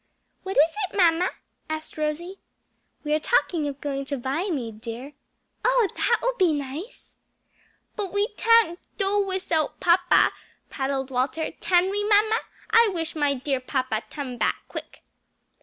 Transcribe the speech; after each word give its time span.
"What 0.41 0.57
is 0.57 0.71
it, 0.89 0.97
mamma?" 0.97 1.29
asked 1.69 1.95
Rosie. 1.95 2.39
"We 3.03 3.13
are 3.13 3.19
talking 3.19 3.67
of 3.67 3.79
going 3.81 4.05
to 4.05 4.17
Viamede, 4.17 4.81
dear." 4.81 5.13
"Oh 5.63 5.87
that 5.95 6.17
will 6.23 6.33
be 6.39 6.53
nice!" 6.53 7.13
"But 7.95 8.11
we 8.11 8.29
tan't 8.29 8.79
doe 8.97 9.21
wis 9.23 9.51
out 9.51 9.79
papa," 9.79 10.33
prattled 10.71 11.11
Walter; 11.11 11.51
"tan 11.51 11.91
we, 11.91 12.03
mamma? 12.03 12.39
I 12.71 12.87
wish 12.91 13.15
my 13.15 13.35
dear 13.35 13.59
papa 13.59 14.01
tum 14.09 14.37
back 14.37 14.55
quick." 14.67 15.03